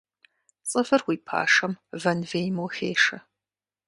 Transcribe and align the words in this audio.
Цӏывыр 0.69 1.01
уи 1.07 1.17
пашэм 1.27 1.73
вэнвейм 2.01 2.57
ухешэ. 2.65 3.17